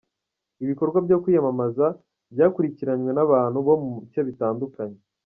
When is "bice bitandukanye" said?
4.03-4.99